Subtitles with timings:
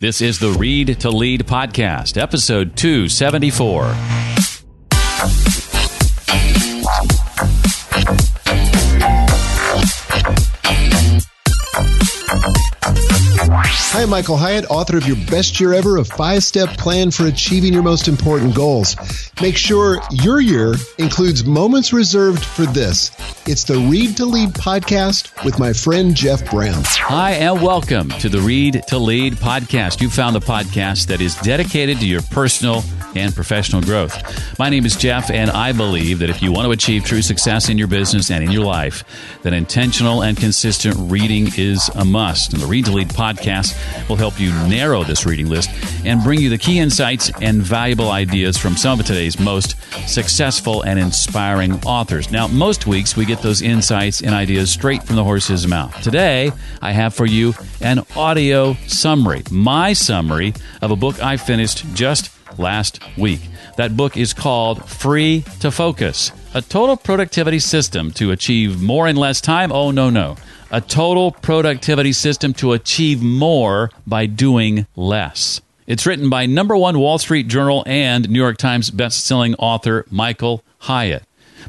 [0.00, 5.57] This is the Read to Lead podcast, episode 274.
[13.90, 17.26] Hi, I'm Michael Hyatt, author of Your Best Year Ever, a five step plan for
[17.26, 18.94] achieving your most important goals.
[19.40, 23.10] Make sure your year includes moments reserved for this.
[23.46, 26.82] It's the Read to Lead podcast with my friend Jeff Brown.
[26.84, 30.02] Hi, and welcome to the Read to Lead podcast.
[30.02, 34.58] You found the podcast that is dedicated to your personal and professional growth.
[34.58, 37.68] My name is Jeff, and I believe that if you want to achieve true success
[37.68, 39.04] in your business and in your life,
[39.42, 42.52] then intentional and consistent reading is a must.
[42.52, 45.70] And the Read to Lead podcast will help you narrow this reading list
[46.04, 49.76] and bring you the key insights and valuable ideas from some of today's most
[50.08, 52.30] successful and inspiring authors.
[52.30, 56.00] Now, most weeks we get those insights and ideas straight from the horse's mouth.
[56.02, 61.84] Today, I have for you an audio summary, my summary of a book I finished
[61.94, 63.40] just last week.
[63.76, 69.16] That book is called Free to Focus A Total Productivity System to Achieve More in
[69.16, 69.70] Less Time.
[69.72, 70.36] Oh, no, no.
[70.70, 75.60] A total productivity system to achieve more by doing less.
[75.86, 80.62] It's written by number one Wall Street Journal and New York Times best-selling author Michael
[80.80, 81.22] Hyatt.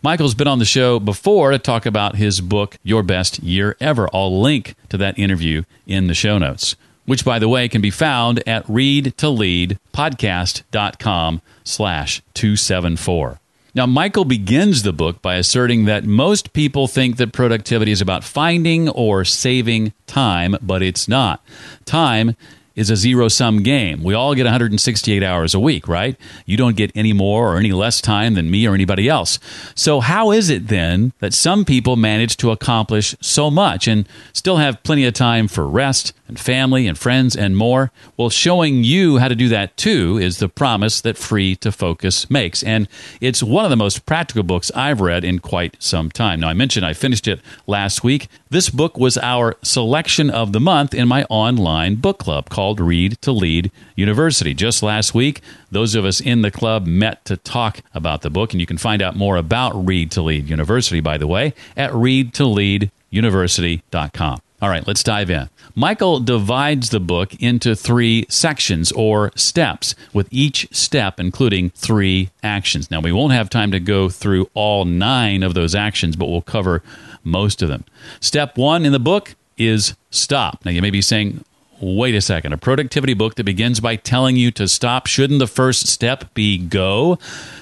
[0.04, 4.10] Michael's been on the show before to talk about his book, Your Best Year Ever.
[4.14, 6.76] I'll link to that interview in the show notes
[7.10, 13.40] which by the way can be found at readtoleadpodcast.com slash 274.
[13.74, 18.24] Now, Michael begins the book by asserting that most people think that productivity is about
[18.24, 21.44] finding or saving time, but it's not.
[21.86, 22.36] Time
[22.76, 24.04] is a zero sum game.
[24.04, 26.16] We all get 168 hours a week, right?
[26.46, 29.40] You don't get any more or any less time than me or anybody else.
[29.74, 34.58] So, how is it then that some people manage to accomplish so much and still
[34.58, 37.92] have plenty of time for rest and family and friends and more?
[38.16, 42.30] Well, showing you how to do that too is the promise that Free to Focus
[42.30, 42.64] makes.
[42.64, 42.88] And
[43.20, 46.40] it's one of the most practical books I've read in quite some time.
[46.40, 48.28] Now, I mentioned I finished it last week.
[48.50, 53.20] This book was our selection of the month in my online book club called Read
[53.22, 54.54] to Lead University.
[54.54, 55.42] Just last week,
[55.72, 58.78] those of us in the club met to talk about the book, and you can
[58.78, 64.40] find out more about Read to Lead University, by the way, at readtoleaduniversity.com.
[64.62, 65.50] All right, let's dive in.
[65.76, 72.92] Michael divides the book into three sections or steps, with each step including three actions.
[72.92, 76.42] Now, we won't have time to go through all nine of those actions, but we'll
[76.42, 76.84] cover
[77.24, 77.86] most of them.
[78.20, 80.64] Step one in the book is stop.
[80.66, 81.44] Now, you may be saying,
[81.82, 85.48] wait a second, a productivity book that begins by telling you to stop, shouldn't the
[85.48, 87.18] first step be go?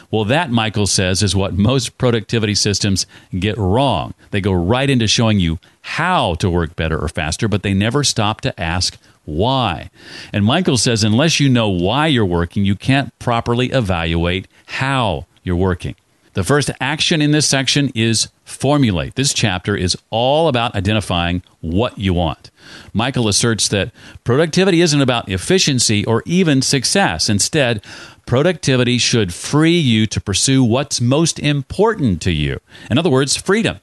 [0.09, 3.05] Well, that, Michael says, is what most productivity systems
[3.37, 4.13] get wrong.
[4.31, 8.03] They go right into showing you how to work better or faster, but they never
[8.03, 9.89] stop to ask why.
[10.31, 15.55] And Michael says, unless you know why you're working, you can't properly evaluate how you're
[15.57, 15.95] working.
[16.37, 19.15] The first action in this section is formulate.
[19.15, 22.51] This chapter is all about identifying what you want.
[22.93, 23.91] Michael asserts that
[24.23, 27.27] productivity isn't about efficiency or even success.
[27.27, 27.83] Instead,
[28.27, 32.59] productivity should free you to pursue what's most important to you.
[32.91, 33.79] In other words, freedom.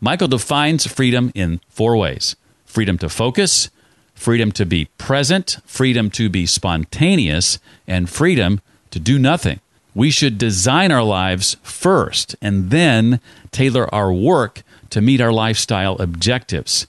[0.00, 2.36] Michael defines freedom in four ways
[2.66, 3.68] freedom to focus,
[4.14, 8.60] freedom to be present, freedom to be spontaneous, and freedom
[8.92, 9.58] to do nothing
[9.96, 13.18] we should design our lives first and then
[13.50, 16.86] tailor our work to meet our lifestyle objectives.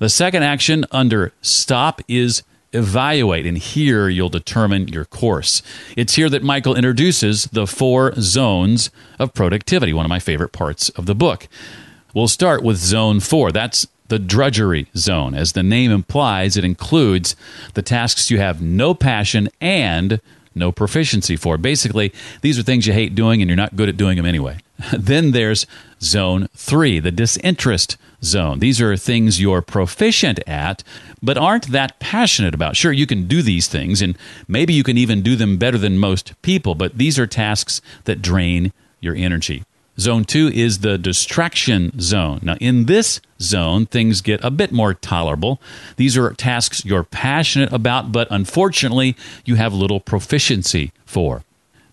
[0.00, 2.42] The second action under stop is
[2.72, 5.60] evaluate, and here you'll determine your course.
[5.94, 10.88] It's here that Michael introduces the four zones of productivity, one of my favorite parts
[10.90, 11.48] of the book.
[12.14, 13.52] We'll start with zone four.
[13.52, 15.34] That's the drudgery zone.
[15.34, 17.36] As the name implies, it includes
[17.74, 20.22] the tasks you have no passion and
[20.58, 21.56] no proficiency for.
[21.56, 24.58] Basically, these are things you hate doing and you're not good at doing them anyway.
[24.92, 25.66] then there's
[26.00, 28.58] zone three, the disinterest zone.
[28.58, 30.82] These are things you're proficient at,
[31.22, 32.76] but aren't that passionate about.
[32.76, 34.16] Sure, you can do these things, and
[34.46, 38.22] maybe you can even do them better than most people, but these are tasks that
[38.22, 39.64] drain your energy.
[40.00, 42.38] Zone two is the distraction zone.
[42.42, 45.60] Now, in this zone, things get a bit more tolerable.
[45.96, 51.42] These are tasks you're passionate about, but unfortunately, you have little proficiency for.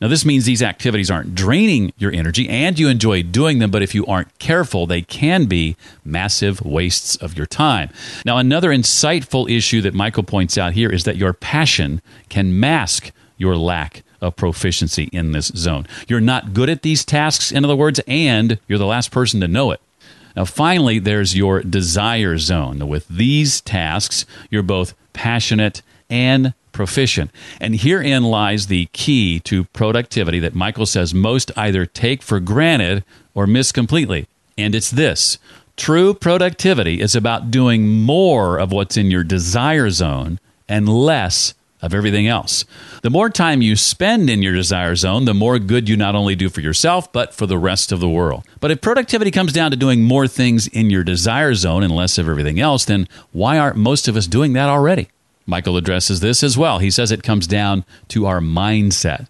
[0.01, 3.81] Now, this means these activities aren't draining your energy and you enjoy doing them, but
[3.81, 7.89] if you aren't careful, they can be massive wastes of your time.
[8.25, 13.11] Now, another insightful issue that Michael points out here is that your passion can mask
[13.37, 15.87] your lack of proficiency in this zone.
[16.07, 19.47] You're not good at these tasks, in other words, and you're the last person to
[19.47, 19.81] know it.
[20.35, 22.87] Now, finally, there's your desire zone.
[22.87, 27.31] With these tasks, you're both passionate and proficient.
[27.61, 33.05] And herein lies the key to productivity that Michael says most either take for granted
[33.33, 34.27] or miss completely.
[34.57, 35.37] And it's this
[35.77, 41.53] true productivity is about doing more of what's in your desire zone and less
[41.85, 42.65] of everything else.
[43.03, 46.35] The more time you spend in your desire zone, the more good you not only
[46.35, 48.43] do for yourself, but for the rest of the world.
[48.59, 52.17] But if productivity comes down to doing more things in your desire zone and less
[52.17, 55.09] of everything else, then why aren't most of us doing that already?
[55.45, 56.79] Michael addresses this as well.
[56.79, 59.27] He says it comes down to our mindset.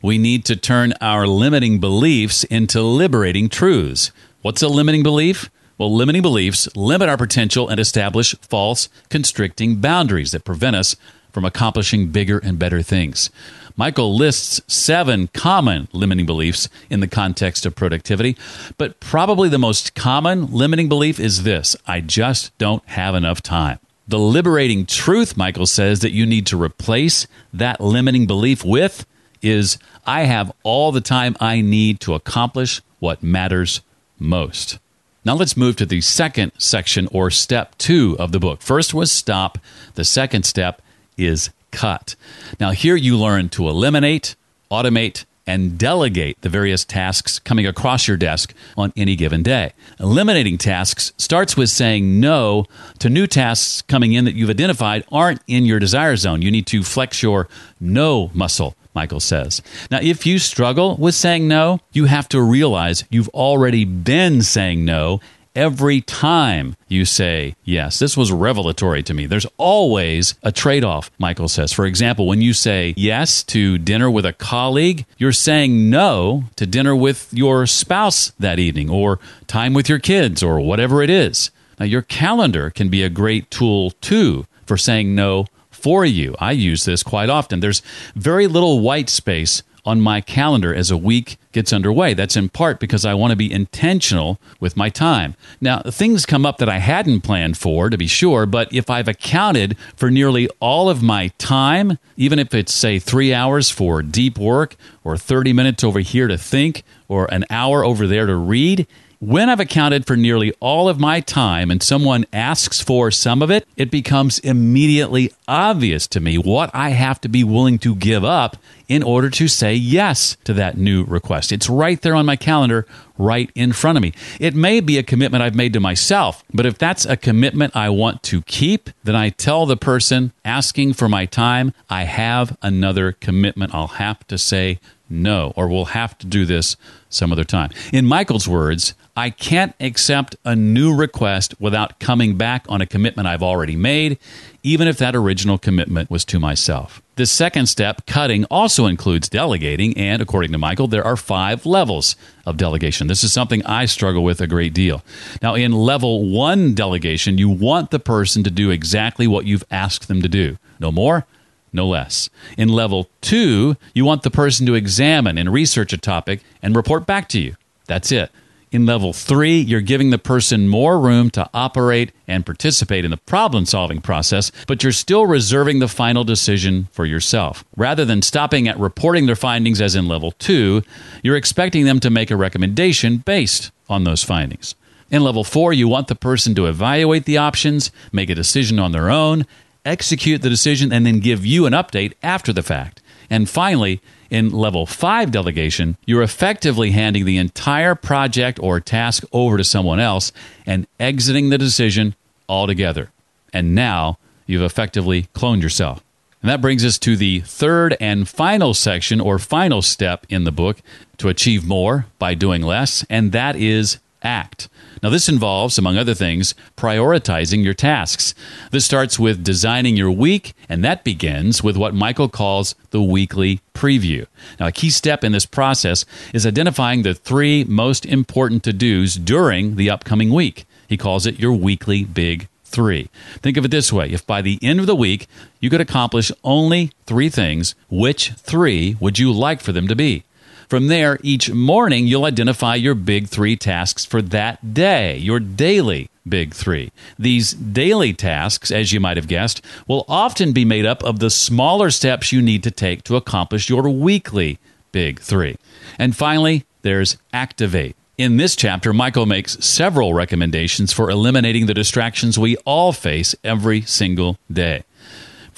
[0.00, 4.10] We need to turn our limiting beliefs into liberating truths.
[4.40, 5.50] What's a limiting belief?
[5.76, 10.96] Well, limiting beliefs limit our potential and establish false, constricting boundaries that prevent us
[11.32, 13.30] from accomplishing bigger and better things.
[13.76, 18.36] Michael lists seven common limiting beliefs in the context of productivity,
[18.76, 23.78] but probably the most common limiting belief is this I just don't have enough time.
[24.08, 29.06] The liberating truth, Michael says, that you need to replace that limiting belief with
[29.42, 33.80] is I have all the time I need to accomplish what matters
[34.18, 34.78] most.
[35.24, 38.62] Now let's move to the second section or step two of the book.
[38.62, 39.58] First was stop,
[39.94, 40.80] the second step
[41.18, 42.14] is cut.
[42.58, 44.36] Now, here you learn to eliminate,
[44.70, 49.72] automate, and delegate the various tasks coming across your desk on any given day.
[49.98, 52.66] Eliminating tasks starts with saying no
[52.98, 56.42] to new tasks coming in that you've identified aren't in your desire zone.
[56.42, 57.48] You need to flex your
[57.80, 58.76] no muscle.
[58.94, 59.62] Michael says.
[59.92, 64.84] Now, if you struggle with saying no, you have to realize you've already been saying
[64.84, 65.20] no
[65.54, 67.98] every time you say yes.
[67.98, 69.26] This was revelatory to me.
[69.26, 71.72] There's always a trade off, Michael says.
[71.72, 76.66] For example, when you say yes to dinner with a colleague, you're saying no to
[76.66, 81.50] dinner with your spouse that evening or time with your kids or whatever it is.
[81.78, 86.34] Now, your calendar can be a great tool too for saying no for you.
[86.40, 87.60] I use this quite often.
[87.60, 87.82] There's
[88.16, 92.12] very little white space on my calendar as a week gets underway.
[92.12, 95.34] That's in part because I want to be intentional with my time.
[95.60, 99.08] Now, things come up that I hadn't planned for, to be sure, but if I've
[99.08, 104.38] accounted for nearly all of my time, even if it's, say, three hours for deep
[104.38, 108.86] work, or 30 minutes over here to think, or an hour over there to read,
[109.20, 113.50] when I've accounted for nearly all of my time and someone asks for some of
[113.50, 118.24] it, it becomes immediately obvious to me what I have to be willing to give
[118.24, 118.56] up
[118.86, 121.52] in order to say yes to that new request.
[121.52, 122.86] It's right there on my calendar,
[123.18, 124.12] right in front of me.
[124.38, 127.90] It may be a commitment I've made to myself, but if that's a commitment I
[127.90, 133.12] want to keep, then I tell the person asking for my time, I have another
[133.12, 134.78] commitment I'll have to say
[135.10, 136.76] no, or we'll have to do this
[137.08, 137.70] some other time.
[137.92, 143.26] In Michael's words, I can't accept a new request without coming back on a commitment
[143.26, 144.18] I've already made,
[144.62, 147.02] even if that original commitment was to myself.
[147.16, 152.14] The second step, cutting, also includes delegating, and according to Michael, there are five levels
[152.46, 153.08] of delegation.
[153.08, 155.02] This is something I struggle with a great deal.
[155.42, 160.06] Now, in level one delegation, you want the person to do exactly what you've asked
[160.06, 160.58] them to do.
[160.78, 161.26] No more,
[161.72, 162.30] no less.
[162.56, 167.06] In level two, you want the person to examine and research a topic and report
[167.06, 167.56] back to you.
[167.86, 168.30] That's it.
[168.70, 173.16] In level three, you're giving the person more room to operate and participate in the
[173.16, 177.64] problem solving process, but you're still reserving the final decision for yourself.
[177.78, 180.82] Rather than stopping at reporting their findings as in level two,
[181.22, 184.74] you're expecting them to make a recommendation based on those findings.
[185.10, 188.92] In level four, you want the person to evaluate the options, make a decision on
[188.92, 189.46] their own,
[189.88, 193.02] execute the decision, and then give you an update after the fact.
[193.30, 199.56] And finally, in level five delegation, you're effectively handing the entire project or task over
[199.56, 200.32] to someone else
[200.66, 202.14] and exiting the decision
[202.48, 203.10] altogether.
[203.52, 206.02] And now you've effectively cloned yourself.
[206.42, 210.52] And that brings us to the third and final section or final step in the
[210.52, 210.78] book
[211.18, 214.68] to achieve more by doing less, and that is act.
[215.02, 218.34] Now, this involves, among other things, prioritizing your tasks.
[218.70, 223.60] This starts with designing your week, and that begins with what Michael calls the weekly
[223.74, 224.26] preview.
[224.58, 229.14] Now, a key step in this process is identifying the three most important to dos
[229.14, 230.66] during the upcoming week.
[230.88, 233.08] He calls it your weekly big three.
[233.36, 235.26] Think of it this way if by the end of the week
[235.60, 240.24] you could accomplish only three things, which three would you like for them to be?
[240.68, 246.10] From there, each morning you'll identify your big three tasks for that day, your daily
[246.28, 246.92] big three.
[247.18, 251.30] These daily tasks, as you might have guessed, will often be made up of the
[251.30, 254.58] smaller steps you need to take to accomplish your weekly
[254.92, 255.56] big three.
[255.98, 257.96] And finally, there's activate.
[258.18, 263.80] In this chapter, Michael makes several recommendations for eliminating the distractions we all face every
[263.82, 264.84] single day.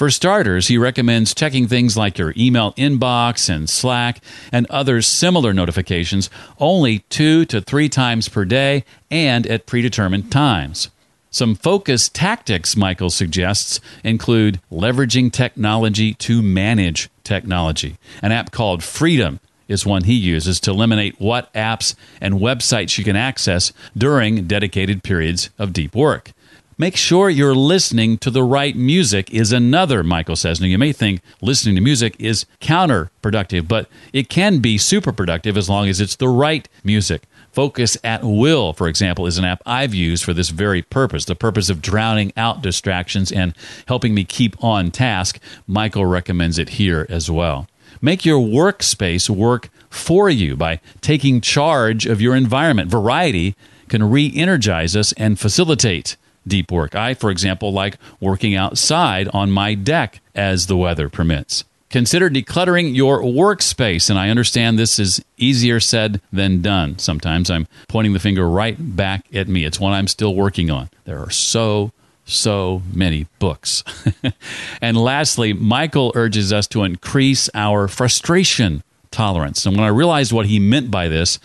[0.00, 5.52] For starters, he recommends checking things like your email inbox and Slack and other similar
[5.52, 10.88] notifications only two to three times per day and at predetermined times.
[11.30, 17.99] Some focus tactics Michael suggests include leveraging technology to manage technology.
[18.23, 19.38] An app called Freedom
[19.69, 25.02] is one he uses to eliminate what apps and websites you can access during dedicated
[25.02, 26.33] periods of deep work.
[26.81, 30.63] Make sure you're listening to the right music, is another, Michael says.
[30.63, 35.59] Now, you may think listening to music is counterproductive, but it can be super productive
[35.59, 37.25] as long as it's the right music.
[37.53, 41.35] Focus at Will, for example, is an app I've used for this very purpose the
[41.35, 43.55] purpose of drowning out distractions and
[43.87, 45.39] helping me keep on task.
[45.67, 47.69] Michael recommends it here as well.
[48.01, 52.91] Make your workspace work for you by taking charge of your environment.
[52.91, 53.55] Variety
[53.91, 56.17] can re energize us and facilitate
[56.50, 56.95] deep work.
[56.95, 61.64] I, for example, like working outside on my deck as the weather permits.
[61.88, 64.11] Consider decluttering your workspace.
[64.11, 66.99] And I understand this is easier said than done.
[66.99, 69.64] Sometimes I'm pointing the finger right back at me.
[69.64, 70.90] It's one I'm still working on.
[71.04, 71.90] There are so,
[72.25, 73.83] so many books.
[74.80, 79.67] and lastly, Michael urges us to increase our frustration tolerance.
[79.67, 81.38] And when I realized what he meant by this,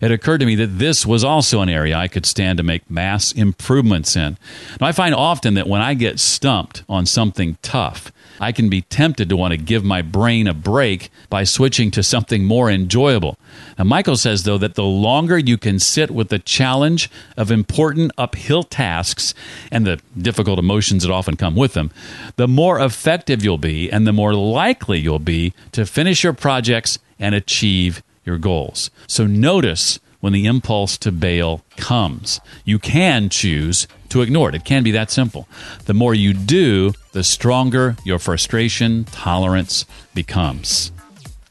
[0.00, 2.90] it occurred to me that this was also an area I could stand to make
[2.90, 4.38] mass improvements in.
[4.80, 8.82] Now, I find often that when I get stumped on something tough, I can be
[8.82, 13.36] tempted to want to give my brain a break by switching to something more enjoyable.
[13.78, 18.12] Now, Michael says, though, that the longer you can sit with the challenge of important
[18.16, 19.34] uphill tasks
[19.70, 21.90] and the difficult emotions that often come with them,
[22.36, 26.98] the more effective you'll be and the more likely you'll be to finish your projects
[27.18, 28.90] and achieve your goals.
[29.06, 32.40] So notice when the impulse to bail comes.
[32.64, 34.54] You can choose to ignore it.
[34.54, 35.48] It can be that simple.
[35.86, 39.84] The more you do, the stronger your frustration tolerance
[40.14, 40.92] becomes.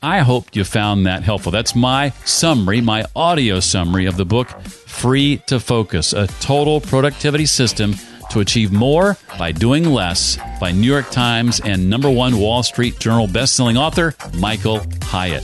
[0.02, 1.52] I hope you found that helpful.
[1.52, 7.46] That's my summary, my audio summary of the book, Free to Focus, a total productivity
[7.46, 7.96] system
[8.30, 13.00] to achieve more by doing less by New York Times and number one Wall Street
[13.00, 15.44] Journal bestselling author Michael Hyatt.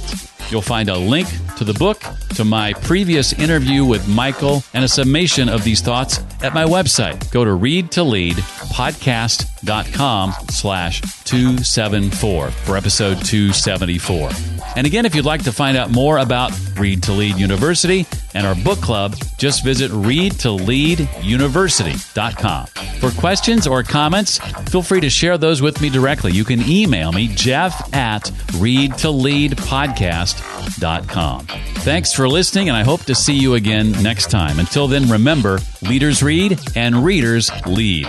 [0.52, 2.02] You'll find a link to the book,
[2.36, 7.32] to my previous interview with Michael, and a summation of these thoughts at my website.
[7.32, 14.30] Go to readtoleadpodcast.com slash 274 for episode 274.
[14.76, 18.46] And again, if you'd like to find out more about Read to Lead University and
[18.46, 22.68] our book club, just visit readtoleaduniversity.com.
[23.00, 26.32] For questions or comments, feel free to share those with me directly.
[26.32, 28.24] You can email me, jeff at
[28.54, 31.46] readtoleadpodcast.com.
[31.46, 34.60] Thanks for listening, and I hope to see you again next time.
[34.60, 38.08] Until then, remember leaders read and readers lead.